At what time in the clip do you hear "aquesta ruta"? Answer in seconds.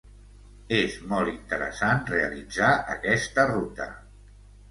2.97-3.87